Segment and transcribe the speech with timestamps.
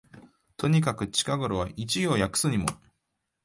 [0.57, 2.65] とにかく近頃は一行訳すにも、